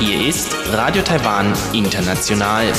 [0.00, 2.72] Hier ist Radio Taiwan International.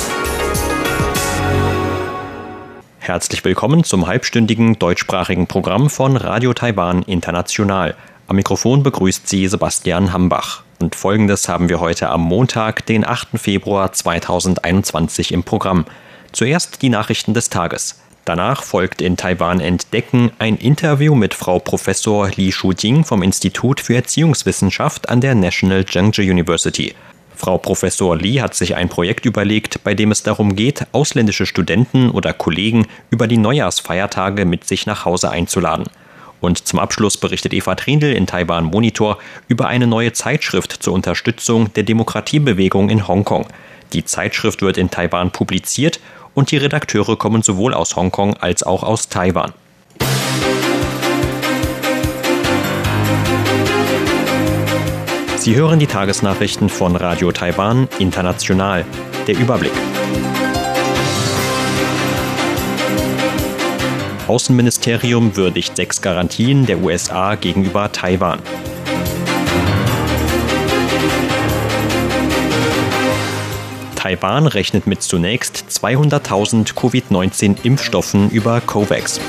[2.98, 7.96] Herzlich willkommen zum halbstündigen deutschsprachigen Programm von Radio Taiwan International.
[8.26, 10.64] Am Mikrofon begrüßt Sie Sebastian Hambach.
[10.82, 13.38] Und folgendes haben wir heute am Montag, den 8.
[13.38, 15.86] Februar 2021 im Programm.
[16.32, 18.03] Zuerst die Nachrichten des Tages.
[18.26, 23.96] Danach folgt in Taiwan Entdecken ein Interview mit Frau Professor Li Shujing vom Institut für
[23.96, 26.96] Erziehungswissenschaft an der National Zhengzhou University.
[27.36, 32.10] Frau Professor Li hat sich ein Projekt überlegt, bei dem es darum geht, ausländische Studenten
[32.12, 35.88] oder Kollegen über die Neujahrsfeiertage mit sich nach Hause einzuladen.
[36.40, 39.18] Und zum Abschluss berichtet Eva Trindl in Taiwan Monitor
[39.50, 43.48] über eine neue Zeitschrift zur Unterstützung der Demokratiebewegung in Hongkong.
[43.92, 46.00] Die Zeitschrift wird in Taiwan publiziert
[46.34, 49.54] und die Redakteure kommen sowohl aus Hongkong als auch aus Taiwan.
[55.38, 58.86] Sie hören die Tagesnachrichten von Radio Taiwan International.
[59.28, 59.74] Der Überblick.
[64.28, 68.40] Außenministerium würdigt sechs Garantien der USA gegenüber Taiwan.
[74.04, 79.22] Taiwan rechnet mit zunächst 200.000 Covid-19-Impfstoffen über COVAX.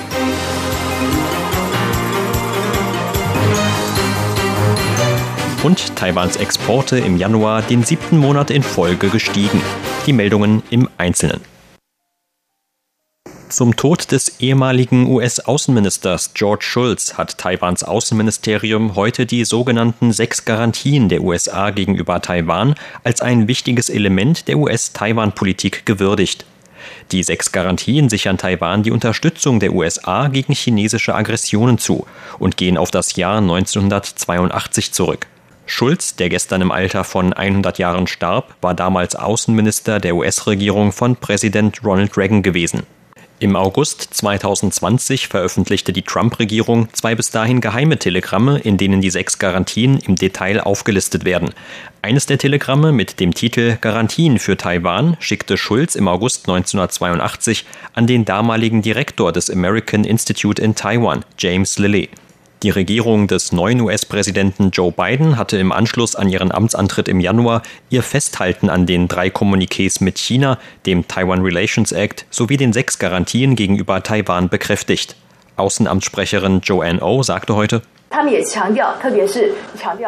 [5.62, 9.62] Und Taiwans Exporte im Januar den siebten Monat in Folge gestiegen.
[10.08, 11.53] Die Meldungen im Einzelnen.
[13.55, 21.08] Zum Tod des ehemaligen US-Außenministers George Shultz hat Taiwans Außenministerium heute die sogenannten sechs Garantien
[21.08, 22.74] der USA gegenüber Taiwan
[23.05, 26.44] als ein wichtiges Element der US-Taiwan-Politik gewürdigt.
[27.12, 32.08] Die sechs Garantien sichern Taiwan die Unterstützung der USA gegen chinesische Aggressionen zu
[32.41, 35.28] und gehen auf das Jahr 1982 zurück.
[35.64, 41.14] Schulz, der gestern im Alter von 100 Jahren starb, war damals Außenminister der US-Regierung von
[41.14, 42.83] Präsident Ronald Reagan gewesen.
[43.40, 49.40] Im August 2020 veröffentlichte die Trump-Regierung zwei bis dahin geheime Telegramme, in denen die sechs
[49.40, 51.50] Garantien im Detail aufgelistet werden.
[52.00, 58.06] Eines der Telegramme mit dem Titel Garantien für Taiwan schickte Schulz im August 1982 an
[58.06, 62.11] den damaligen Direktor des American Institute in Taiwan, James Lilly.
[62.64, 67.61] Die Regierung des neuen US-Präsidenten Joe Biden hatte im Anschluss an ihren Amtsantritt im Januar
[67.91, 72.98] ihr Festhalten an den drei Kommuniqués mit China, dem Taiwan Relations Act sowie den sechs
[72.98, 75.14] Garantien gegenüber Taiwan bekräftigt.
[75.57, 77.83] Außenamtssprecherin Joanne O sagte heute,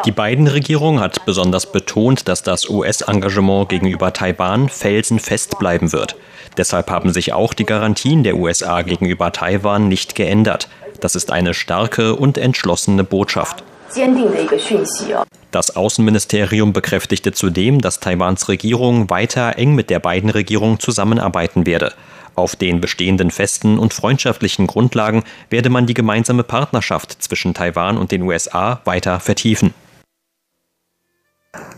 [0.05, 6.15] die Biden-Regierung hat besonders betont, dass das US-Engagement gegenüber Taiwan felsenfest bleiben wird.
[6.57, 10.69] Deshalb haben sich auch die Garantien der USA gegenüber Taiwan nicht geändert.
[10.99, 13.63] Das ist eine starke und entschlossene Botschaft.
[15.51, 21.93] Das Außenministerium bekräftigte zudem, dass Taiwans Regierung weiter eng mit der beiden Regierung zusammenarbeiten werde.
[22.35, 28.11] Auf den bestehenden festen und freundschaftlichen Grundlagen werde man die gemeinsame Partnerschaft zwischen Taiwan und
[28.11, 29.73] den USA weiter vertiefen.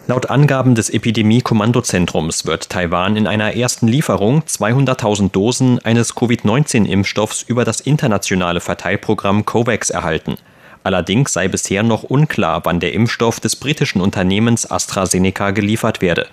[0.07, 7.63] Laut Angaben des Epidemie-Kommandozentrums wird Taiwan in einer ersten Lieferung 200.000 Dosen eines Covid-19-Impfstoffs über
[7.63, 10.37] das internationale Verteilprogramm COVAX erhalten.
[10.83, 16.27] Allerdings sei bisher noch unklar, wann der Impfstoff des britischen Unternehmens AstraZeneca geliefert werde.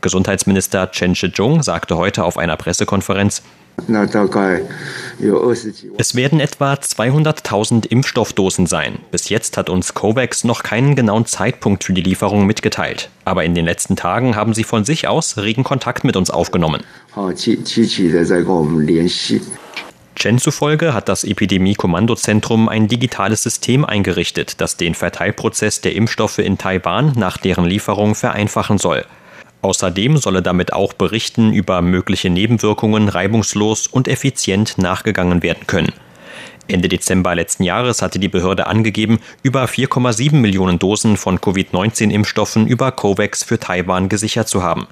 [0.00, 3.42] Gesundheitsminister Chen Shih-chung sagte heute auf einer Pressekonferenz,
[5.98, 8.98] es werden etwa 200.000 Impfstoffdosen sein.
[9.10, 13.08] Bis jetzt hat uns COVAX noch keinen genauen Zeitpunkt für die Lieferung mitgeteilt.
[13.24, 16.82] Aber in den letzten Tagen haben sie von sich aus regen Kontakt mit uns aufgenommen.
[20.16, 26.58] Chen zufolge hat das Epidemie-Kommandozentrum ein digitales System eingerichtet, das den Verteilprozess der Impfstoffe in
[26.58, 29.06] Taiwan nach deren Lieferung vereinfachen soll.
[29.62, 35.92] Außerdem solle damit auch Berichten über mögliche Nebenwirkungen reibungslos und effizient nachgegangen werden können.
[36.66, 42.92] Ende Dezember letzten Jahres hatte die Behörde angegeben, über 4,7 Millionen Dosen von Covid-19-Impfstoffen über
[42.92, 44.86] COVAX für Taiwan gesichert zu haben.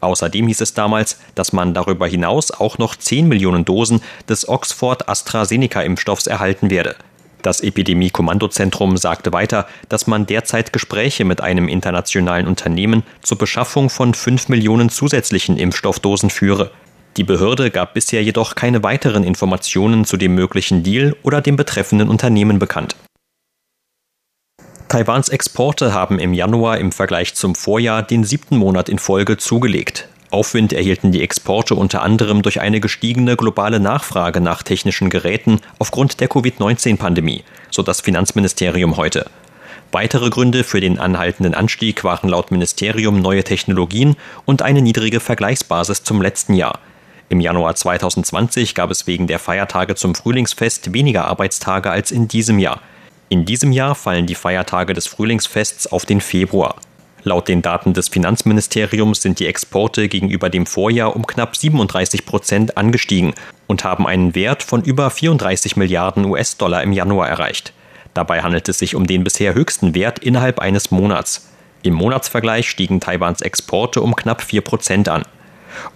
[0.00, 5.08] Außerdem hieß es damals, dass man darüber hinaus auch noch 10 Millionen Dosen des Oxford
[5.08, 6.96] AstraZeneca-Impfstoffs erhalten werde.
[7.42, 14.14] Das Epidemie-Kommandozentrum sagte weiter, dass man derzeit Gespräche mit einem internationalen Unternehmen zur Beschaffung von
[14.14, 16.70] 5 Millionen zusätzlichen Impfstoffdosen führe.
[17.16, 22.08] Die Behörde gab bisher jedoch keine weiteren Informationen zu dem möglichen Deal oder dem betreffenden
[22.08, 22.96] Unternehmen bekannt.
[24.88, 30.08] Taiwans Exporte haben im Januar im Vergleich zum Vorjahr den siebten Monat in Folge zugelegt.
[30.32, 36.20] Aufwind erhielten die Exporte unter anderem durch eine gestiegene globale Nachfrage nach technischen Geräten aufgrund
[36.20, 39.26] der Covid-19-Pandemie, so das Finanzministerium heute.
[39.90, 46.02] Weitere Gründe für den anhaltenden Anstieg waren laut Ministerium neue Technologien und eine niedrige Vergleichsbasis
[46.02, 46.78] zum letzten Jahr.
[47.28, 52.58] Im Januar 2020 gab es wegen der Feiertage zum Frühlingsfest weniger Arbeitstage als in diesem
[52.58, 52.80] Jahr.
[53.28, 56.76] In diesem Jahr fallen die Feiertage des Frühlingsfests auf den Februar.
[57.24, 62.76] Laut den Daten des Finanzministeriums sind die Exporte gegenüber dem Vorjahr um knapp 37 Prozent
[62.76, 63.34] angestiegen
[63.68, 67.72] und haben einen Wert von über 34 Milliarden US-Dollar im Januar erreicht.
[68.12, 71.48] Dabei handelt es sich um den bisher höchsten Wert innerhalb eines Monats.
[71.82, 75.22] Im Monatsvergleich stiegen Taiwans Exporte um knapp 4 Prozent an.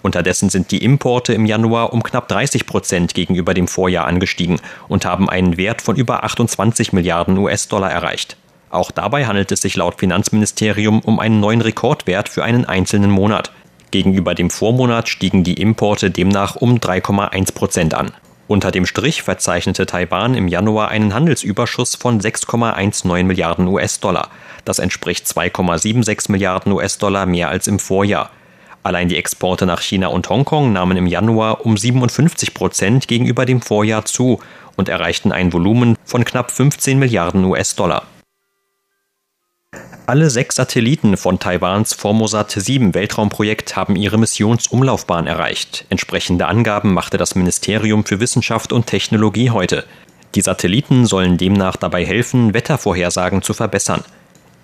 [0.02, 5.04] Unterdessen sind die Importe im Januar um knapp 30 Prozent gegenüber dem Vorjahr angestiegen und
[5.04, 8.36] haben einen Wert von über 28 Milliarden US-Dollar erreicht.
[8.70, 13.52] Auch dabei handelt es sich laut Finanzministerium um einen neuen Rekordwert für einen einzelnen Monat.
[13.90, 18.10] Gegenüber dem Vormonat stiegen die Importe demnach um 3,1 Prozent an.
[18.48, 24.28] Unter dem Strich verzeichnete Taiwan im Januar einen Handelsüberschuss von 6,19 Milliarden US-Dollar.
[24.64, 28.30] Das entspricht 2,76 Milliarden US-Dollar mehr als im Vorjahr.
[28.84, 33.60] Allein die Exporte nach China und Hongkong nahmen im Januar um 57 Prozent gegenüber dem
[33.60, 34.38] Vorjahr zu
[34.76, 38.04] und erreichten ein Volumen von knapp 15 Milliarden US-Dollar.
[40.08, 45.84] Alle sechs Satelliten von Taiwans Formosat 7 Weltraumprojekt haben ihre Missionsumlaufbahn erreicht.
[45.88, 49.84] Entsprechende Angaben machte das Ministerium für Wissenschaft und Technologie heute.
[50.36, 54.04] Die Satelliten sollen demnach dabei helfen, Wettervorhersagen zu verbessern.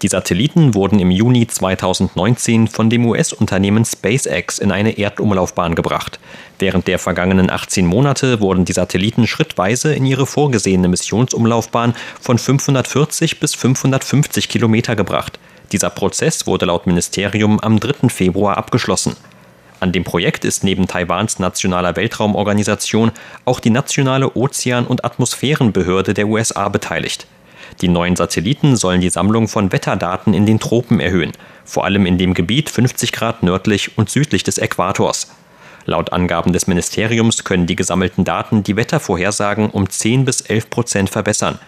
[0.03, 6.19] Die Satelliten wurden im Juni 2019 von dem US-Unternehmen SpaceX in eine Erdumlaufbahn gebracht.
[6.59, 13.39] Während der vergangenen 18 Monate wurden die Satelliten schrittweise in ihre vorgesehene Missionsumlaufbahn von 540
[13.39, 15.39] bis 550 Kilometer gebracht.
[15.71, 18.09] Dieser Prozess wurde laut Ministerium am 3.
[18.09, 19.15] Februar abgeschlossen.
[19.79, 23.13] An dem Projekt ist neben Taiwans nationaler Weltraumorganisation
[23.45, 27.27] auch die nationale Ozean- und Atmosphärenbehörde der USA beteiligt.
[27.81, 31.33] Die neuen Satelliten sollen die Sammlung von Wetterdaten in den Tropen erhöhen,
[31.65, 35.33] vor allem in dem Gebiet 50 Grad nördlich und südlich des Äquators.
[35.85, 41.11] Laut Angaben des Ministeriums können die gesammelten Daten die Wettervorhersagen um 10 bis 11 Prozent
[41.11, 41.59] verbessern.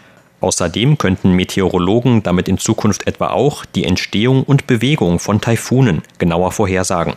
[0.40, 6.52] Außerdem könnten Meteorologen damit in Zukunft etwa auch die Entstehung und Bewegung von Taifunen genauer
[6.52, 7.14] vorhersagen.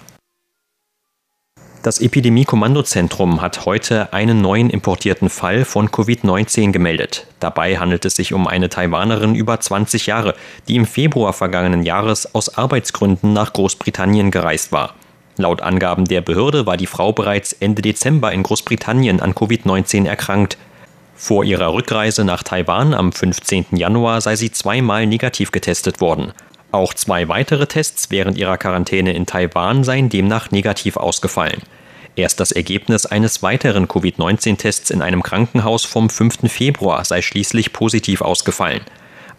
[1.84, 7.28] Das Epidemie-Kommandozentrum hat heute einen neuen importierten Fall von Covid-19 gemeldet.
[7.40, 10.34] Dabei handelt es sich um eine Taiwanerin über 20 Jahre,
[10.68, 14.96] die im Februar vergangenen Jahres aus Arbeitsgründen nach Großbritannien gereist war.
[15.38, 20.58] Laut Angaben der Behörde war die Frau bereits Ende Dezember in Großbritannien an Covid-19 erkrankt.
[21.16, 23.68] Vor ihrer Rückreise nach Taiwan am 15.
[23.72, 26.34] Januar sei sie zweimal negativ getestet worden.
[26.72, 31.62] Auch zwei weitere Tests während ihrer Quarantäne in Taiwan seien demnach negativ ausgefallen.
[32.18, 36.52] Erst das Ergebnis eines weiteren Covid-19-Tests in einem Krankenhaus vom 5.
[36.52, 38.82] Februar sei schließlich positiv ausgefallen.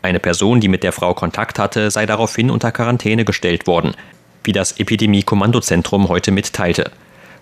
[0.01, 3.95] Eine Person, die mit der Frau Kontakt hatte, sei daraufhin unter Quarantäne gestellt worden,
[4.45, 6.93] wie das Epidemie-Kommandozentrum heute mitteilte.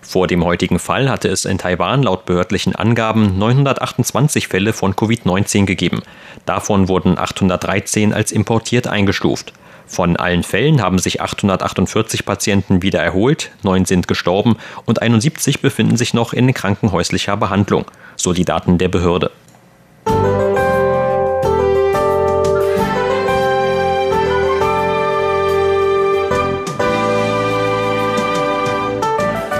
[0.01, 5.65] Vor dem heutigen Fall hatte es in Taiwan laut behördlichen Angaben 928 Fälle von Covid-19
[5.65, 6.01] gegeben.
[6.45, 9.53] Davon wurden 813 als importiert eingestuft.
[9.87, 15.95] Von allen Fällen haben sich 848 Patienten wieder erholt, neun sind gestorben und 71 befinden
[15.95, 17.85] sich noch in krankenhäuslicher Behandlung,
[18.17, 19.31] so die Daten der Behörde.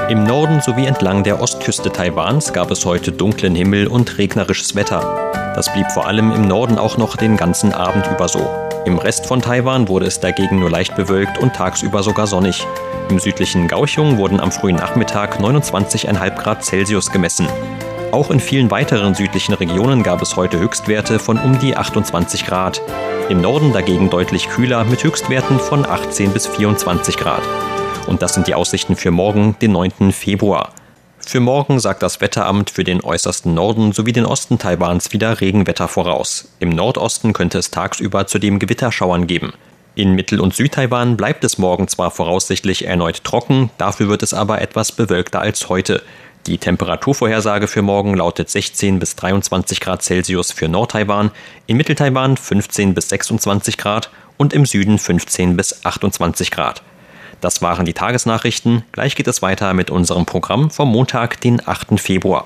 [0.09, 5.53] Im Norden sowie entlang der Ostküste Taiwans gab es heute dunklen Himmel und regnerisches Wetter.
[5.55, 8.66] Das blieb vor allem im Norden auch noch den ganzen Abend über so.
[8.87, 12.65] Im Rest von Taiwan wurde es dagegen nur leicht bewölkt und tagsüber sogar sonnig.
[13.09, 17.49] Im südlichen Gauchung wurden am frühen Nachmittag 29,5 Grad Celsius gemessen.
[18.13, 22.81] Auch in vielen weiteren südlichen Regionen gab es heute Höchstwerte von um die 28 Grad.
[23.27, 27.43] Im Norden dagegen deutlich kühler mit Höchstwerten von 18 bis 24 Grad.
[28.07, 30.13] Und das sind die Aussichten für morgen, den 9.
[30.13, 30.71] Februar.
[31.27, 35.89] Für morgen sagt das Wetteramt für den äußersten Norden sowie den Osten Taiwans wieder Regenwetter
[35.89, 36.47] voraus.
[36.59, 39.51] Im Nordosten könnte es tagsüber zudem Gewitterschauern geben.
[39.93, 44.61] In Mittel- und Südtaiwan bleibt es morgen zwar voraussichtlich erneut trocken, dafür wird es aber
[44.61, 46.01] etwas bewölkter als heute.
[46.45, 51.31] Die Temperaturvorhersage für morgen lautet 16 bis 23 Grad Celsius für Nordtaiwan,
[51.65, 56.83] in Mitteltaiwan 15 bis 26 Grad und im Süden 15 bis 28 Grad.
[57.41, 58.83] Das waren die Tagesnachrichten.
[58.91, 61.99] Gleich geht es weiter mit unserem Programm vom Montag, den 8.
[61.99, 62.45] Februar.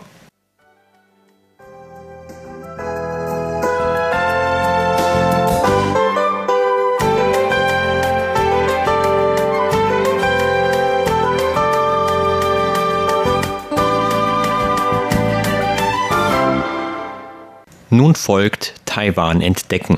[17.93, 19.97] Nun folgt Taiwan entdecken.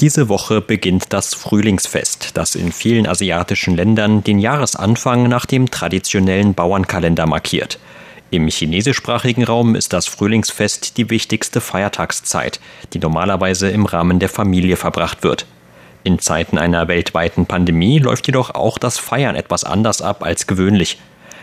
[0.00, 6.52] Diese Woche beginnt das Frühlingsfest, das in vielen asiatischen Ländern den Jahresanfang nach dem traditionellen
[6.52, 7.78] Bauernkalender markiert.
[8.30, 12.60] Im chinesischsprachigen Raum ist das Frühlingsfest die wichtigste Feiertagszeit,
[12.92, 15.46] die normalerweise im Rahmen der Familie verbracht wird.
[16.04, 20.98] In Zeiten einer weltweiten Pandemie läuft jedoch auch das Feiern etwas anders ab als gewöhnlich.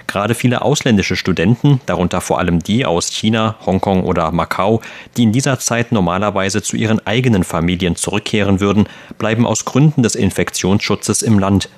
[0.07, 4.81] Gerade viele ausländische Studenten, darunter vor allem die aus China, Hongkong oder Macau,
[5.17, 10.15] die in dieser Zeit normalerweise zu ihren eigenen Familien zurückkehren würden, bleiben aus Gründen des
[10.15, 11.69] Infektionsschutzes im Land.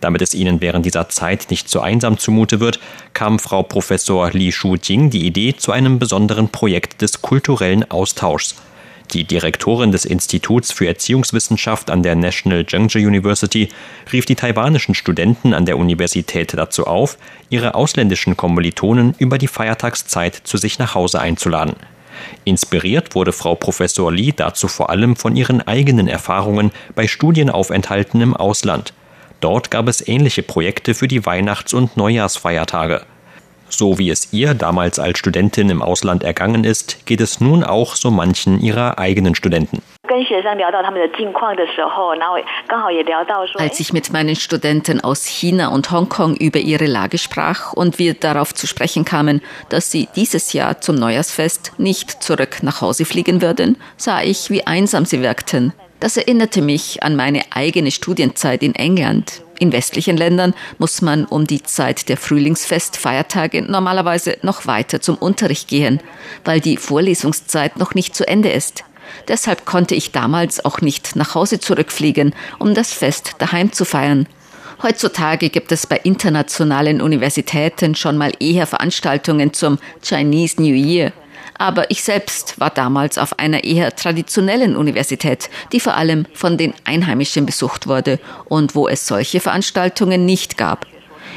[0.00, 2.78] Damit es ihnen während dieser Zeit nicht zu einsam zumute wird,
[3.12, 8.54] kam Frau Professor Li Shu-Jing die Idee zu einem besonderen Projekt des kulturellen Austauschs.
[9.12, 13.68] Die Direktorin des Instituts für Erziehungswissenschaft an der National Zhengzhou University
[14.12, 17.18] rief die taiwanischen Studenten an der Universität dazu auf,
[17.48, 21.76] ihre ausländischen Kommilitonen über die Feiertagszeit zu sich nach Hause einzuladen.
[22.44, 28.34] Inspiriert wurde Frau Professor Li dazu vor allem von ihren eigenen Erfahrungen bei Studienaufenthalten im
[28.34, 28.94] Ausland.
[29.40, 33.02] Dort gab es ähnliche Projekte für die Weihnachts- und Neujahrsfeiertage.
[33.68, 37.94] So wie es ihr damals als Studentin im Ausland ergangen ist, geht es nun auch
[37.96, 39.82] so manchen ihrer eigenen Studenten.
[43.58, 48.14] Als ich mit meinen Studenten aus China und Hongkong über ihre Lage sprach und wir
[48.14, 49.40] darauf zu sprechen kamen,
[49.70, 54.66] dass sie dieses Jahr zum Neujahrsfest nicht zurück nach Hause fliegen würden, sah ich, wie
[54.66, 55.72] einsam sie wirkten.
[56.00, 59.42] Das erinnerte mich an meine eigene Studienzeit in England.
[59.58, 65.68] In westlichen Ländern muss man um die Zeit der Frühlingsfestfeiertage normalerweise noch weiter zum Unterricht
[65.68, 66.00] gehen,
[66.44, 68.84] weil die Vorlesungszeit noch nicht zu Ende ist.
[69.28, 74.26] Deshalb konnte ich damals auch nicht nach Hause zurückfliegen, um das Fest daheim zu feiern.
[74.82, 81.12] Heutzutage gibt es bei internationalen Universitäten schon mal eher Veranstaltungen zum Chinese New Year
[81.58, 86.74] aber ich selbst war damals auf einer eher traditionellen Universität, die vor allem von den
[86.84, 90.86] Einheimischen besucht wurde und wo es solche Veranstaltungen nicht gab.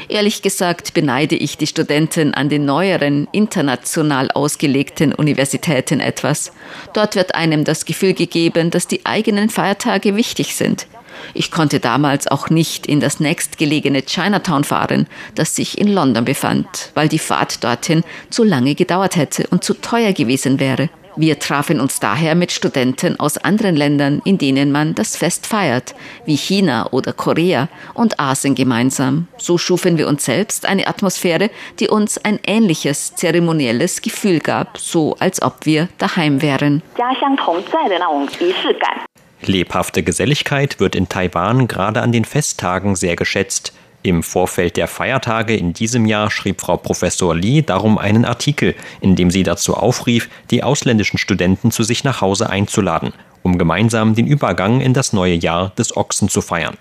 [0.08, 6.52] Ehrlich gesagt beneide ich die Studenten an den neueren, international ausgelegten Universitäten etwas.
[6.94, 10.86] Dort wird einem das Gefühl gegeben, dass die eigenen Feiertage wichtig sind.
[11.34, 16.90] Ich konnte damals auch nicht in das nächstgelegene Chinatown fahren, das sich in London befand,
[16.94, 20.90] weil die Fahrt dorthin zu lange gedauert hätte und zu teuer gewesen wäre.
[21.20, 25.96] Wir trafen uns daher mit Studenten aus anderen Ländern, in denen man das Fest feiert,
[26.26, 29.26] wie China oder Korea, und aßen gemeinsam.
[29.36, 35.16] So schufen wir uns selbst eine Atmosphäre, die uns ein ähnliches zeremonielles Gefühl gab, so
[35.18, 36.82] als ob wir daheim wären.
[39.44, 43.72] Lebhafte Geselligkeit wird in Taiwan gerade an den Festtagen sehr geschätzt.
[44.02, 49.16] Im Vorfeld der Feiertage in diesem Jahr schrieb Frau Professor Li darum einen Artikel, in
[49.16, 54.26] dem sie dazu aufrief, die ausländischen Studenten zu sich nach Hause einzuladen, um gemeinsam den
[54.26, 56.76] Übergang in das neue Jahr des Ochsen zu feiern.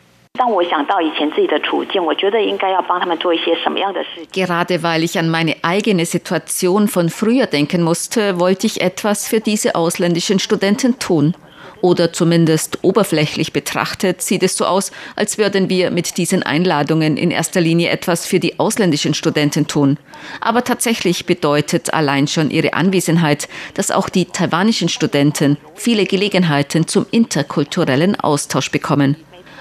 [4.32, 9.40] Gerade weil ich an meine eigene Situation von früher denken musste, wollte ich etwas für
[9.40, 11.34] diese ausländischen Studenten tun.
[11.82, 17.32] Oder zumindest oberflächlich betrachtet sieht es so aus, als würden wir mit diesen Einladungen in
[17.32, 19.98] erster Linie etwas für die ausländischen Studenten tun.
[20.42, 27.06] Aber tatsächlich bedeutet allein schon ihre Anwesenheit, dass auch die taiwanischen Studenten viele Gelegenheiten zum
[27.12, 29.16] interkulturellen Austausch bekommen.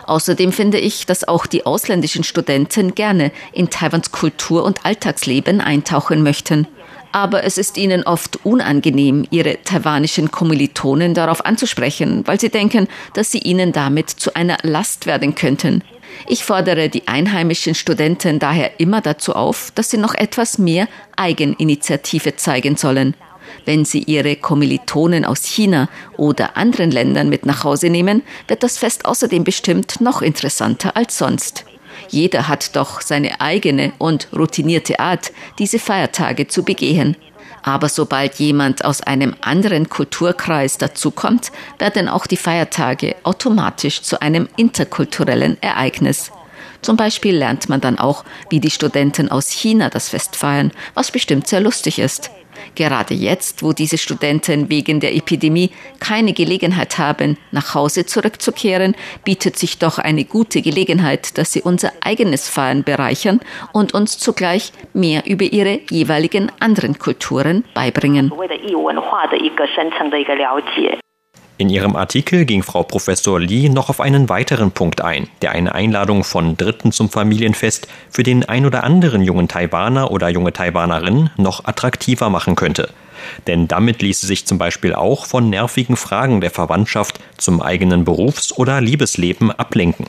[0.06, 6.22] Außerdem finde ich, dass auch die ausländischen Studenten gerne in Taiwans Kultur und Alltagsleben eintauchen
[6.22, 6.68] möchten
[7.16, 13.32] aber es ist ihnen oft unangenehm, ihre taiwanischen Kommilitonen darauf anzusprechen, weil sie denken, dass
[13.32, 15.82] sie ihnen damit zu einer Last werden könnten.
[16.26, 22.36] Ich fordere die einheimischen Studenten daher immer dazu auf, dass sie noch etwas mehr Eigeninitiative
[22.36, 23.14] zeigen sollen.
[23.64, 28.76] Wenn sie ihre Kommilitonen aus China oder anderen Ländern mit nach Hause nehmen, wird das
[28.76, 31.64] Fest außerdem bestimmt noch interessanter als sonst.
[32.08, 37.16] Jeder hat doch seine eigene und routinierte Art, diese Feiertage zu begehen.
[37.62, 44.48] Aber sobald jemand aus einem anderen Kulturkreis dazukommt, werden auch die Feiertage automatisch zu einem
[44.56, 46.30] interkulturellen Ereignis.
[46.82, 51.10] Zum Beispiel lernt man dann auch, wie die Studenten aus China das Fest feiern, was
[51.10, 52.30] bestimmt sehr lustig ist.
[52.74, 55.70] Gerade jetzt, wo diese Studenten wegen der Epidemie
[56.00, 58.94] keine Gelegenheit haben, nach Hause zurückzukehren,
[59.24, 63.40] bietet sich doch eine gute Gelegenheit, dass sie unser eigenes Feiern bereichern
[63.72, 68.32] und uns zugleich mehr über ihre jeweiligen anderen Kulturen beibringen.
[71.58, 75.74] In ihrem Artikel ging Frau Professor Lee noch auf einen weiteren Punkt ein, der eine
[75.74, 81.30] Einladung von Dritten zum Familienfest für den ein oder anderen jungen Taiwaner oder junge Taiwanerin
[81.38, 82.90] noch attraktiver machen könnte.
[83.46, 88.52] Denn damit ließe sich zum Beispiel auch von nervigen Fragen der Verwandtschaft zum eigenen Berufs-
[88.52, 90.06] oder Liebesleben ablenken.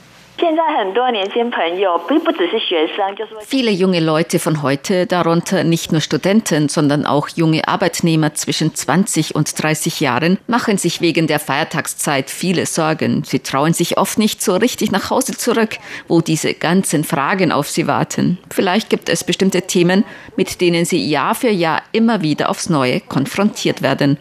[3.42, 9.34] Viele junge Leute von heute, darunter nicht nur Studenten, sondern auch junge Arbeitnehmer zwischen 20
[9.34, 13.24] und 30 Jahren, machen sich wegen der Feiertagszeit viele Sorgen.
[13.24, 15.78] Sie trauen sich oft nicht so richtig nach Hause zurück,
[16.08, 18.38] wo diese ganzen Fragen auf sie warten.
[18.52, 23.02] Vielleicht gibt es bestimmte Themen, mit denen sie Jahr für Jahr immer wieder aufs Neue
[23.02, 24.18] konfrontiert werden.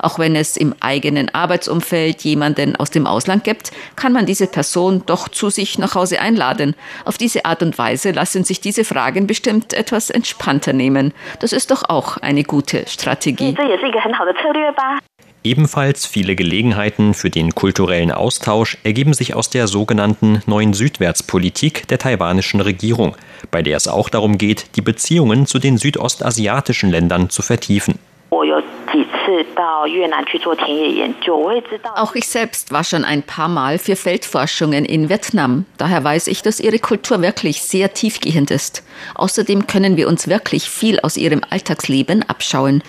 [0.00, 5.02] Auch wenn es im eigenen Arbeitsumfeld jemanden aus dem Ausland gibt, kann man diese Person
[5.06, 6.74] doch zu sich nach Hause einladen.
[7.04, 11.12] Auf diese Art und Weise lassen sich diese Fragen bestimmt etwas entspannter nehmen.
[11.40, 13.54] Das ist doch auch eine gute Strategie.
[15.42, 21.98] Ebenfalls viele Gelegenheiten für den kulturellen Austausch ergeben sich aus der sogenannten neuen Südwärtspolitik der
[21.98, 23.16] taiwanischen Regierung,
[23.50, 27.98] bei der es auch darum geht, die Beziehungen zu den südostasiatischen Ländern zu vertiefen.
[31.96, 35.66] Auch ich selbst war schon ein paar Mal für Feldforschungen in Vietnam.
[35.78, 38.82] Daher weiß ich, dass ihre Kultur wirklich sehr tiefgehend ist.
[39.14, 42.82] Außerdem können wir uns wirklich viel aus ihrem Alltagsleben abschauen.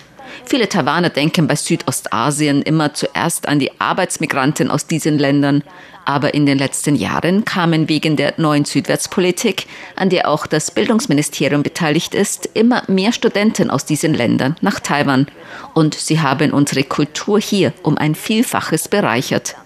[0.52, 5.64] Viele Taiwaner denken bei Südostasien immer zuerst an die Arbeitsmigranten aus diesen Ländern.
[6.04, 9.66] Aber in den letzten Jahren kamen wegen der neuen Südwärtspolitik,
[9.96, 15.26] an der auch das Bildungsministerium beteiligt ist, immer mehr Studenten aus diesen Ländern nach Taiwan.
[15.72, 19.56] Und sie haben unsere Kultur hier um ein Vielfaches bereichert.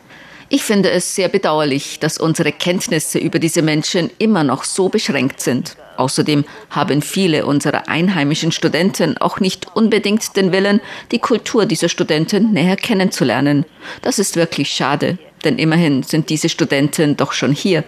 [0.49, 5.41] Ich finde es sehr bedauerlich, dass unsere Kenntnisse über diese Menschen immer noch so beschränkt
[5.41, 5.77] sind.
[5.97, 12.53] Außerdem haben viele unserer einheimischen Studenten auch nicht unbedingt den Willen, die Kultur dieser Studenten
[12.53, 13.65] näher kennenzulernen.
[14.03, 17.83] Das ist wirklich schade, denn immerhin sind diese Studenten doch schon hier.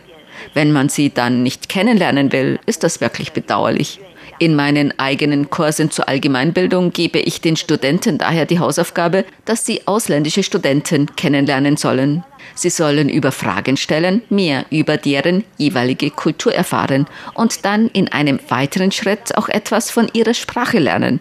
[0.55, 4.01] Wenn man sie dann nicht kennenlernen will, ist das wirklich bedauerlich.
[4.41, 9.87] In meinen eigenen Kursen zur Allgemeinbildung gebe ich den Studenten daher die Hausaufgabe, dass sie
[9.87, 12.23] ausländische Studenten kennenlernen sollen.
[12.55, 18.39] Sie sollen über Fragen stellen, mehr über deren jeweilige Kultur erfahren und dann in einem
[18.49, 21.21] weiteren Schritt auch etwas von ihrer Sprache lernen.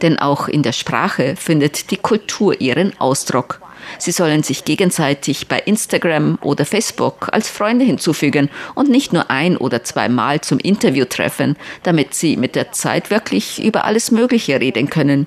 [0.00, 3.60] Denn auch in der Sprache findet die Kultur ihren Ausdruck.
[3.98, 9.56] Sie sollen sich gegenseitig bei Instagram oder Facebook als Freunde hinzufügen und nicht nur ein
[9.56, 14.90] oder zweimal zum Interview treffen, damit sie mit der Zeit wirklich über alles Mögliche reden
[14.90, 15.26] können.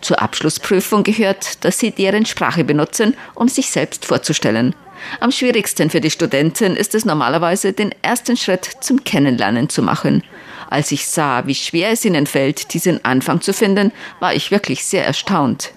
[0.00, 4.74] Zur Abschlussprüfung gehört, dass sie deren Sprache benutzen, um sich selbst vorzustellen.
[5.20, 10.22] Am schwierigsten für die Studenten ist es normalerweise, den ersten Schritt zum Kennenlernen zu machen.
[10.70, 14.84] Als ich sah, wie schwer es ihnen fällt, diesen Anfang zu finden, war ich wirklich
[14.84, 15.72] sehr erstaunt.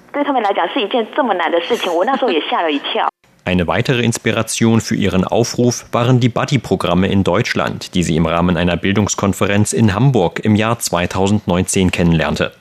[3.43, 8.57] Eine weitere Inspiration für ihren Aufruf waren die Buddy-Programme in Deutschland, die sie im Rahmen
[8.57, 12.53] einer Bildungskonferenz in Hamburg im Jahr 2019 kennenlernte.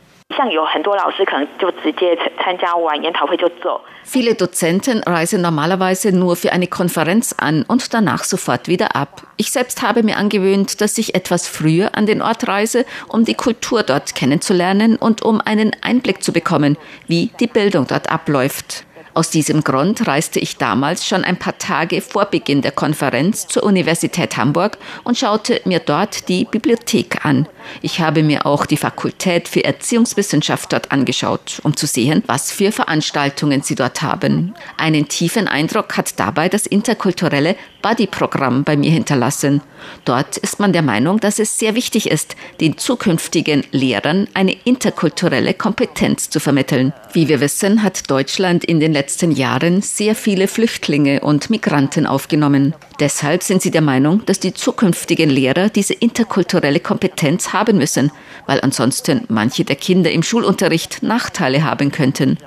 [4.05, 9.23] Viele Dozenten reisen normalerweise nur für eine Konferenz an und danach sofort wieder ab.
[9.37, 13.35] Ich selbst habe mir angewöhnt, dass ich etwas früher an den Ort reise, um die
[13.35, 18.87] Kultur dort kennenzulernen und um einen Einblick zu bekommen, wie die Bildung dort abläuft.
[19.15, 23.63] Aus diesem Grund reiste ich damals schon ein paar Tage vor Beginn der Konferenz zur
[23.63, 27.47] Universität Hamburg und schaute mir dort die Bibliothek an.
[27.81, 32.73] Ich habe mir auch die Fakultät für Erziehungswissenschaft dort angeschaut, um zu sehen, was für
[32.73, 34.55] Veranstaltungen sie dort haben.
[34.77, 39.61] Einen tiefen Eindruck hat dabei das interkulturelle Buddy-Programm bei mir hinterlassen.
[40.05, 45.55] Dort ist man der Meinung, dass es sehr wichtig ist, den zukünftigen Lehrern eine interkulturelle
[45.55, 46.93] Kompetenz zu vermitteln.
[47.13, 52.75] Wie wir wissen, hat Deutschland in den letzten Jahren sehr viele Flüchtlinge und Migranten aufgenommen.
[53.01, 58.11] Deshalb sind sie der Meinung, dass die zukünftigen Lehrer diese interkulturelle Kompetenz haben müssen,
[58.47, 62.39] weil ansonsten manche der Kinder im Schulunterricht Nachteile haben könnten.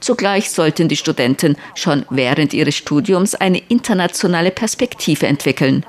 [0.00, 5.86] Zugleich sollten die Studenten schon während ihres Studiums eine internationale Perspektive entwickeln.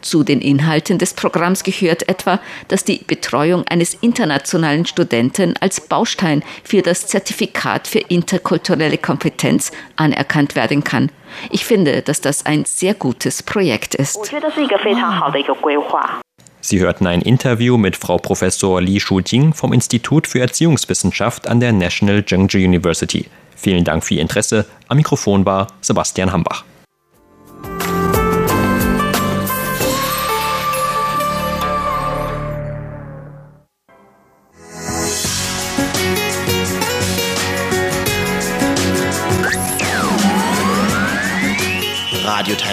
[0.00, 6.42] Zu den Inhalten des Programms gehört etwa, dass die Betreuung eines internationalen Studenten als Baustein
[6.64, 11.10] für das Zertifikat für interkulturelle Kompetenz anerkannt werden kann.
[11.50, 14.18] Ich finde, dass das ein sehr gutes Projekt ist.
[16.60, 21.72] Sie hörten ein Interview mit Frau Professor Li Shujing vom Institut für Erziehungswissenschaft an der
[21.72, 23.26] National Zhengzhou University.
[23.54, 24.66] Vielen Dank für Ihr Interesse.
[24.88, 26.64] Am Mikrofon war Sebastian Hambach.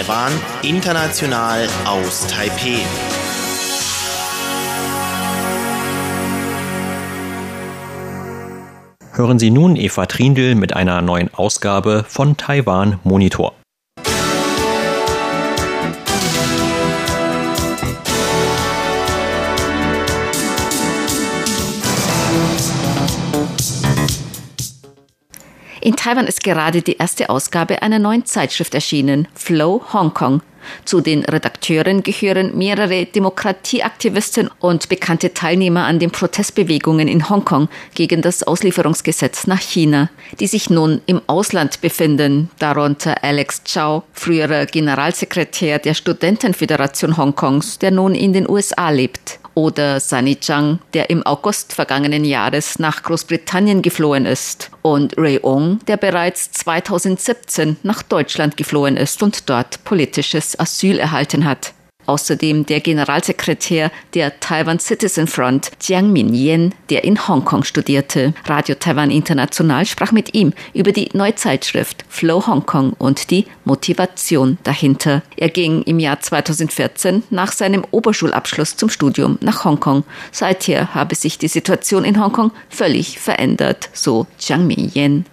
[0.06, 2.80] Taiwan, international aus Taipeh.
[9.14, 13.54] Hören Sie nun Eva Trindl mit einer neuen Ausgabe von Taiwan Monitor.
[25.84, 30.42] In Taiwan ist gerade die erste Ausgabe einer neuen Zeitschrift erschienen, Flow Hong Kong.
[30.86, 38.22] Zu den Redakteuren gehören mehrere Demokratieaktivisten und bekannte Teilnehmer an den Protestbewegungen in Hongkong gegen
[38.22, 45.80] das Auslieferungsgesetz nach China, die sich nun im Ausland befinden, darunter Alex Chow, früherer Generalsekretär
[45.80, 51.74] der Studentenföderation Hongkongs, der nun in den USA lebt oder Sunny Chang, der im August
[51.74, 58.98] vergangenen Jahres nach Großbritannien geflohen ist, und Ray Ong, der bereits 2017 nach Deutschland geflohen
[58.98, 61.74] ist und dort politisches Asyl erhalten hat.
[62.06, 68.34] Außerdem der Generalsekretär der Taiwan Citizen Front, Jiang Min-yen, der in Hongkong studierte.
[68.46, 75.22] Radio Taiwan International sprach mit ihm über die Neuzeitschrift Flow Hongkong und die Motivation dahinter.
[75.38, 80.04] Er ging im Jahr 2014 nach seinem Oberschulabschluss zum Studium nach Hongkong.
[80.32, 85.26] Seither habe sich die Situation in Hongkong völlig verändert, so Jiang Min-yen.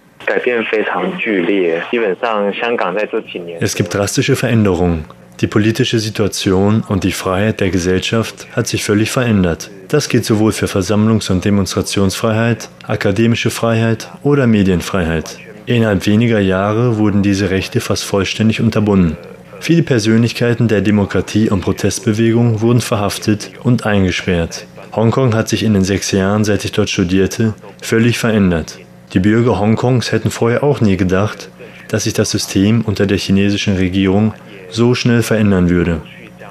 [3.59, 5.05] Es gibt drastische Veränderungen.
[5.39, 9.71] Die politische Situation und die Freiheit der Gesellschaft hat sich völlig verändert.
[9.87, 15.39] Das gilt sowohl für Versammlungs- und Demonstrationsfreiheit, akademische Freiheit oder Medienfreiheit.
[15.65, 19.17] Innerhalb weniger Jahre wurden diese Rechte fast vollständig unterbunden.
[19.59, 24.65] Viele Persönlichkeiten der Demokratie- und Protestbewegung wurden verhaftet und eingesperrt.
[24.93, 28.79] Hongkong hat sich in den sechs Jahren, seit ich dort studierte, völlig verändert.
[29.13, 31.49] Die Bürger Hongkongs hätten vorher auch nie gedacht,
[31.89, 34.33] dass sich das System unter der chinesischen Regierung
[34.71, 36.01] so schnell verändern würde.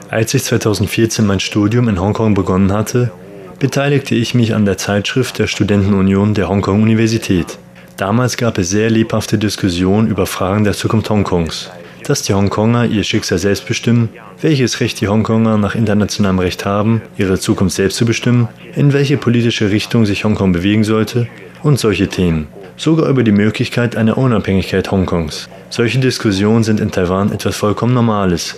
[0.09, 3.11] Als ich 2014 mein Studium in Hongkong begonnen hatte,
[3.59, 7.59] beteiligte ich mich an der Zeitschrift der Studentenunion der Hongkong Universität.
[7.96, 11.70] Damals gab es sehr lebhafte Diskussionen über Fragen der Zukunft Hongkongs.
[12.04, 14.09] Dass die Hongkonger ihr Schicksal selbst bestimmen,
[14.40, 19.18] welches Recht die Hongkonger nach internationalem Recht haben, ihre Zukunft selbst zu bestimmen, in welche
[19.18, 21.28] politische Richtung sich Hongkong bewegen sollte
[21.62, 22.48] und solche Themen.
[22.80, 25.50] Sogar über die Möglichkeit einer Unabhängigkeit Hongkongs.
[25.68, 28.56] Solche Diskussionen sind in Taiwan etwas vollkommen Normales.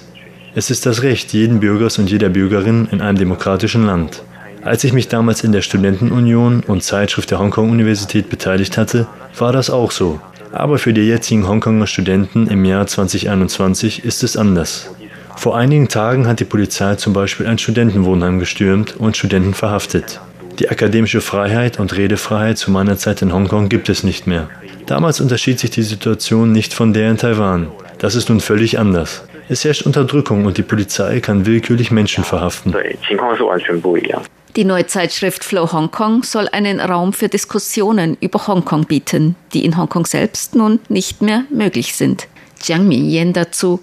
[0.55, 4.23] Es ist das Recht jeden Bürgers und jeder Bürgerin in einem demokratischen Land.
[4.63, 9.71] Als ich mich damals in der Studentenunion und Zeitschrift der Hongkong-Universität beteiligt hatte, war das
[9.71, 10.21] auch so.
[10.53, 14.89] Aber für die jetzigen Hongkonger Studenten im Jahr 2021 ist es anders.
[15.35, 20.21] Vor einigen Tagen hat die Polizei zum Beispiel ein Studentenwohnheim gestürmt und Studenten verhaftet.
[20.59, 24.49] Die akademische Freiheit und Redefreiheit zu meiner Zeit in Hongkong gibt es nicht mehr.
[24.87, 27.69] Damals unterschied sich die Situation nicht von der in Taiwan.
[27.99, 29.25] Das ist nun völlig anders.
[29.49, 32.75] Es herrscht Unterdrückung und die Polizei kann willkürlich Menschen verhaften.
[34.57, 39.77] Die neue Zeitschrift Flow Hongkong soll einen Raum für Diskussionen über Hongkong bieten, die in
[39.77, 42.29] Hongkong selbst nun nicht mehr möglich sind.
[42.63, 43.81] Jiang Minyan dazu.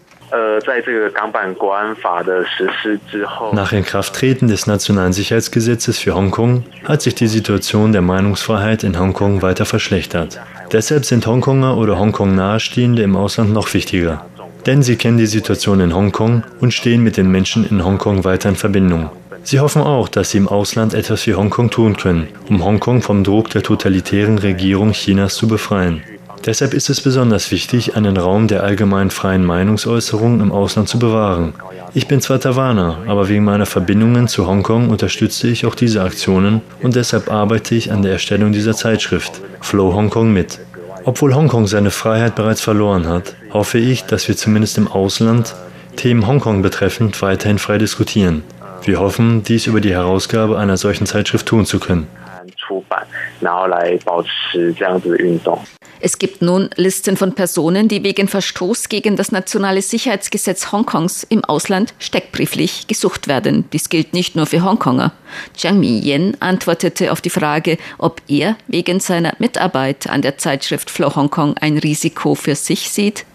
[3.51, 9.41] Nach Inkrafttreten des Nationalen Sicherheitsgesetzes für Hongkong hat sich die Situation der Meinungsfreiheit in Hongkong
[9.41, 10.39] weiter verschlechtert.
[10.71, 14.25] Deshalb sind Hongkonger oder Hongkong nahestehende im Ausland noch wichtiger.
[14.65, 18.49] Denn sie kennen die Situation in Hongkong und stehen mit den Menschen in Hongkong weiter
[18.49, 19.09] in Verbindung.
[19.43, 23.23] Sie hoffen auch, dass sie im Ausland etwas für Hongkong tun können, um Hongkong vom
[23.23, 26.03] Druck der totalitären Regierung Chinas zu befreien.
[26.45, 31.53] Deshalb ist es besonders wichtig, einen Raum der allgemein freien Meinungsäußerung im Ausland zu bewahren.
[31.93, 36.61] Ich bin zwar Taiwaner, aber wegen meiner Verbindungen zu Hongkong unterstütze ich auch diese Aktionen
[36.81, 40.59] und deshalb arbeite ich an der Erstellung dieser Zeitschrift Flow Hongkong mit.
[41.05, 45.55] Obwohl Hongkong seine Freiheit bereits verloren hat, hoffe ich, dass wir zumindest im Ausland
[45.95, 48.43] Themen Hongkong betreffend weiterhin frei diskutieren.
[48.83, 52.07] Wir hoffen, dies über die Herausgabe einer solchen Zeitschrift tun zu können.
[56.01, 61.43] Es gibt nun Listen von Personen, die wegen Verstoß gegen das nationale Sicherheitsgesetz Hongkongs im
[61.43, 63.65] Ausland steckbrieflich gesucht werden.
[63.73, 65.11] Dies gilt nicht nur für Hongkonger.
[65.57, 71.13] Jiang Mi-yen antwortete auf die Frage, ob er wegen seiner Mitarbeit an der Zeitschrift Flow
[71.13, 73.25] Hongkong ein Risiko für sich sieht.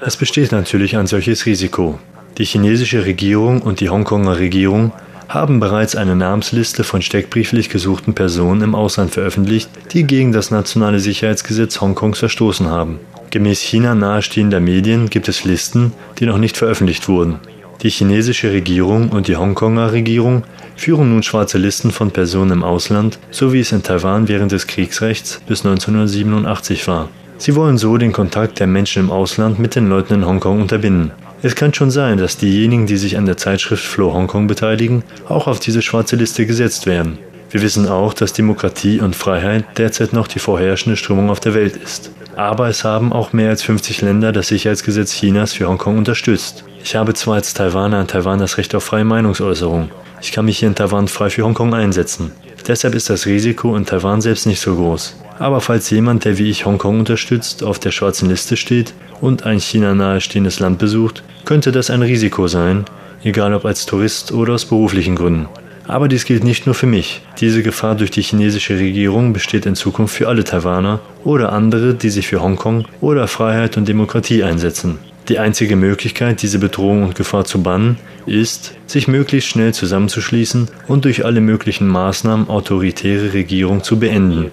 [0.00, 1.98] Es besteht natürlich ein solches Risiko.
[2.38, 4.92] Die chinesische Regierung und die Hongkonger Regierung
[5.32, 11.00] haben bereits eine Namensliste von steckbrieflich gesuchten Personen im Ausland veröffentlicht, die gegen das nationale
[11.00, 13.00] Sicherheitsgesetz Hongkongs verstoßen haben.
[13.30, 17.38] Gemäß China nahestehender Medien gibt es Listen, die noch nicht veröffentlicht wurden.
[17.82, 20.44] Die chinesische Regierung und die Hongkonger Regierung
[20.76, 24.66] führen nun schwarze Listen von Personen im Ausland, so wie es in Taiwan während des
[24.66, 27.08] Kriegsrechts bis 1987 war.
[27.38, 31.10] Sie wollen so den Kontakt der Menschen im Ausland mit den Leuten in Hongkong unterbinden.
[31.44, 35.48] Es kann schon sein, dass diejenigen, die sich an der Zeitschrift Flow Hongkong beteiligen, auch
[35.48, 37.18] auf diese schwarze Liste gesetzt werden.
[37.50, 41.76] Wir wissen auch, dass Demokratie und Freiheit derzeit noch die vorherrschende Strömung auf der Welt
[41.76, 42.12] ist.
[42.36, 46.62] Aber es haben auch mehr als 50 Länder das Sicherheitsgesetz Chinas für Hongkong unterstützt.
[46.84, 49.90] Ich habe zwar als Taiwaner in Taiwan das Recht auf freie Meinungsäußerung.
[50.20, 52.30] Ich kann mich hier in Taiwan frei für Hongkong einsetzen.
[52.68, 55.16] Deshalb ist das Risiko in Taiwan selbst nicht so groß.
[55.40, 59.60] Aber falls jemand, der wie ich Hongkong unterstützt, auf der schwarzen Liste steht und ein
[59.60, 62.84] China nahestehendes Land besucht, könnte das ein Risiko sein,
[63.24, 65.48] egal ob als Tourist oder aus beruflichen Gründen.
[65.88, 67.22] Aber dies gilt nicht nur für mich.
[67.40, 72.10] Diese Gefahr durch die chinesische Regierung besteht in Zukunft für alle Taiwaner oder andere, die
[72.10, 74.98] sich für Hongkong oder Freiheit und Demokratie einsetzen.
[75.28, 81.04] Die einzige Möglichkeit, diese Bedrohung und Gefahr zu bannen, ist, sich möglichst schnell zusammenzuschließen und
[81.04, 84.50] durch alle möglichen Maßnahmen autoritäre Regierung zu beenden.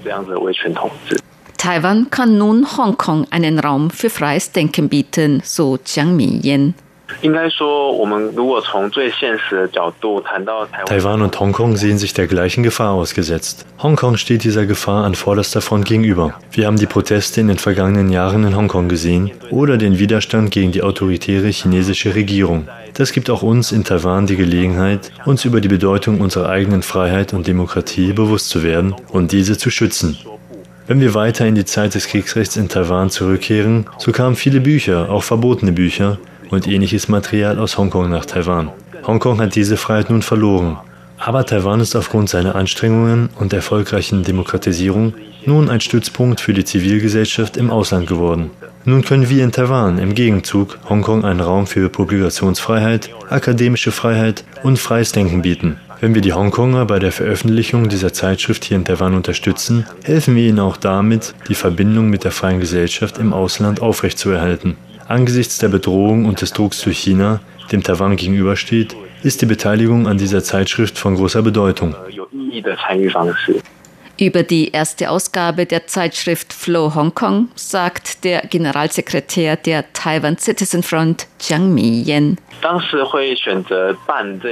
[1.59, 6.73] Taiwan kann nun Hongkong einen Raum für freies Denken bieten, so Jiang Minyan.
[10.85, 13.65] Taiwan und Hongkong sehen sich der gleichen Gefahr ausgesetzt.
[13.83, 16.39] Hongkong steht dieser Gefahr an vorderster Front gegenüber.
[16.51, 20.71] Wir haben die Proteste in den vergangenen Jahren in Hongkong gesehen oder den Widerstand gegen
[20.71, 22.69] die autoritäre chinesische Regierung.
[22.93, 27.33] Das gibt auch uns in Taiwan die Gelegenheit, uns über die Bedeutung unserer eigenen Freiheit
[27.33, 30.17] und Demokratie bewusst zu werden und diese zu schützen.
[30.89, 35.12] Wenn wir weiter in die Zeit des Kriegsrechts in Taiwan zurückkehren, so kamen viele Bücher,
[35.12, 36.17] auch verbotene Bücher,
[36.49, 38.71] und ähnliches Material aus Hongkong nach Taiwan.
[39.06, 40.80] Hongkong hat diese Freiheit nun verloren.
[41.19, 45.13] Aber Taiwan ist aufgrund seiner Anstrengungen und erfolgreichen Demokratisierung
[45.45, 48.49] nun ein Stützpunkt für die Zivilgesellschaft im Ausland geworden.
[48.84, 54.80] Nun können wir in Taiwan im Gegenzug Hongkong einen Raum für Publikationsfreiheit, akademische Freiheit und
[54.80, 55.78] freies Denken bieten.
[56.01, 60.47] Wenn wir die Hongkonger bei der Veröffentlichung dieser Zeitschrift hier in Taiwan unterstützen, helfen wir
[60.47, 64.77] ihnen auch damit, die Verbindung mit der freien Gesellschaft im Ausland aufrechtzuerhalten.
[65.09, 67.41] Angesichts der Bedrohung und des Drucks durch China,
[67.73, 71.93] dem Taiwan gegenübersteht, ist die Beteiligung an dieser Zeitschrift von großer Bedeutung.
[74.19, 80.84] Über die erste Ausgabe der Zeitschrift Flow Hong Kong sagt der Generalsekretär der Taiwan Citizen
[80.84, 82.38] Front, Jiang Mi-yen.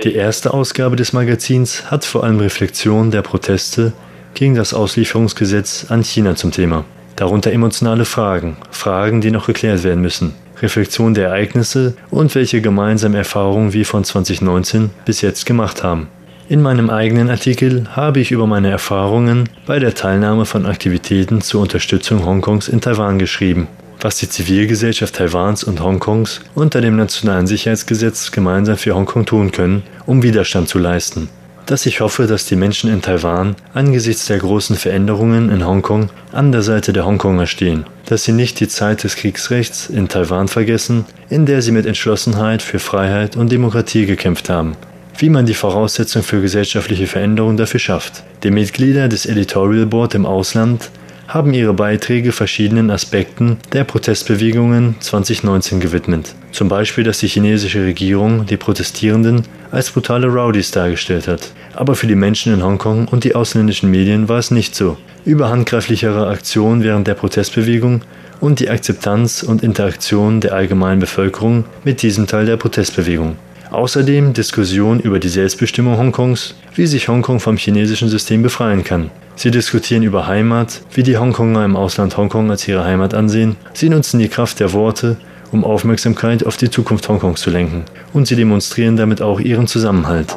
[0.04, 3.92] Die erste Ausgabe des Magazins hat vor allem Reflexionen der Proteste
[4.36, 6.86] gegen das Auslieferungsgesetz an China zum Thema.
[7.18, 10.34] Darunter emotionale Fragen, Fragen, die noch geklärt werden müssen.
[10.62, 16.08] Reflexion der Ereignisse und welche gemeinsamen Erfahrungen wir von 2019 bis jetzt gemacht haben.
[16.50, 21.60] In meinem eigenen Artikel habe ich über meine Erfahrungen bei der Teilnahme von Aktivitäten zur
[21.60, 23.68] Unterstützung Hongkongs in Taiwan geschrieben,
[24.00, 29.84] was die Zivilgesellschaft Taiwans und Hongkongs unter dem Nationalen Sicherheitsgesetz gemeinsam für Hongkong tun können,
[30.06, 31.28] um Widerstand zu leisten.
[31.66, 36.54] Dass ich hoffe, dass die Menschen in Taiwan angesichts der großen Veränderungen in Hongkong an
[36.54, 41.04] der Seite der Hongkonger stehen, dass sie nicht die Zeit des Kriegsrechts in Taiwan vergessen,
[41.30, 44.78] in der sie mit Entschlossenheit für Freiheit und Demokratie gekämpft haben,
[45.18, 48.24] wie man die Voraussetzung für gesellschaftliche Veränderung dafür schafft.
[48.44, 50.90] Die Mitglieder des Editorial Board im Ausland
[51.28, 56.34] haben ihre Beiträge verschiedenen Aspekten der Protestbewegungen 2019 gewidmet.
[56.52, 61.52] Zum Beispiel, dass die chinesische Regierung die Protestierenden als brutale Rowdies dargestellt hat.
[61.74, 64.98] Aber für die Menschen in Hongkong und die ausländischen Medien war es nicht so.
[65.26, 68.04] Über handgreiflichere Aktionen während der Protestbewegung
[68.40, 73.36] und die Akzeptanz und Interaktion der allgemeinen Bevölkerung mit diesem Teil der Protestbewegung.
[73.72, 79.12] Außerdem Diskussion über die Selbstbestimmung Hongkongs, wie sich Hongkong vom chinesischen System befreien kann.
[79.36, 83.56] Sie diskutieren über Heimat, wie die Hongkonger im Ausland Hongkong als ihre Heimat ansehen.
[83.74, 85.18] Sie nutzen die Kraft der Worte,
[85.52, 87.86] um Aufmerksamkeit auf die Zukunft Hongkongs zu lenken.
[88.14, 90.36] Und sie demonstrieren damit auch ihren Zusammenhalt.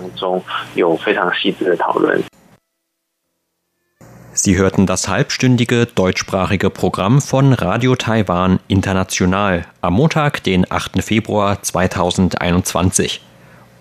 [4.43, 11.05] Sie hörten das halbstündige deutschsprachige Programm von Radio Taiwan International am Montag, den 8.
[11.05, 13.21] Februar 2021.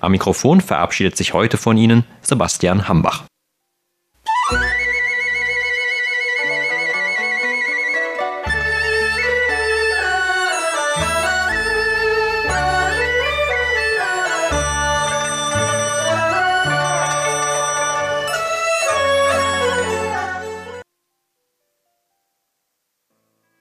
[0.00, 3.24] Am Mikrofon verabschiedet sich heute von Ihnen Sebastian Hambach.